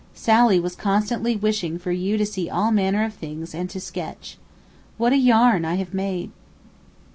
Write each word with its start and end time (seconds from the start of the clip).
Sally 0.15 0.59
was 0.59 0.75
constantly 0.75 1.35
wishing 1.35 1.77
for 1.77 1.91
you 1.91 2.17
to 2.17 2.25
see 2.25 2.49
all 2.49 2.71
manner 2.71 3.05
of 3.05 3.13
things 3.13 3.53
and 3.53 3.69
to 3.69 3.79
sketch. 3.79 4.39
What 4.97 5.13
a 5.13 5.15
yarn 5.15 5.63
I 5.63 5.75
have 5.75 5.93
made! 5.93 6.31